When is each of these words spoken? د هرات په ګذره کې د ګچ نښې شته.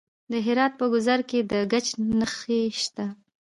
د 0.31 0.33
هرات 0.45 0.73
په 0.79 0.85
ګذره 0.93 1.23
کې 1.29 1.39
د 1.51 1.53
ګچ 1.71 1.87
نښې 2.19 2.59
شته. 2.81 3.05